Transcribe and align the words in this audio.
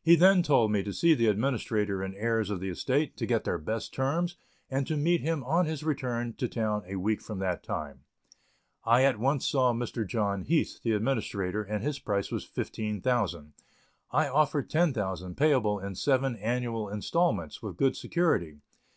He 0.00 0.14
then 0.14 0.44
told 0.44 0.70
me 0.70 0.84
to 0.84 0.92
see 0.92 1.12
the 1.14 1.26
administrator 1.26 2.00
and 2.00 2.14
heirs 2.14 2.50
of 2.50 2.60
the 2.60 2.68
estate, 2.68 3.16
to 3.16 3.26
get 3.26 3.42
their 3.42 3.58
best 3.58 3.92
terms, 3.92 4.36
and 4.70 4.86
to 4.86 4.96
meet 4.96 5.22
him 5.22 5.42
on 5.42 5.66
his 5.66 5.82
return 5.82 6.34
to 6.34 6.46
town 6.46 6.84
a 6.86 6.94
week 6.94 7.20
from 7.20 7.40
that 7.40 7.64
time. 7.64 8.04
I 8.84 9.02
at 9.02 9.18
once 9.18 9.44
saw 9.44 9.72
Mr. 9.72 10.06
John 10.06 10.42
Heath, 10.42 10.78
the 10.84 10.92
administrator, 10.92 11.64
and 11.64 11.82
his 11.82 11.98
price 11.98 12.30
was 12.30 12.46
$15,000. 12.46 13.54
I 14.12 14.28
offered 14.28 14.70
$10,000, 14.70 15.36
payable 15.36 15.80
in 15.80 15.96
seven 15.96 16.36
annual 16.36 16.88
instalments, 16.88 17.60
with 17.60 17.76
good 17.76 17.96
security. 17.96 18.60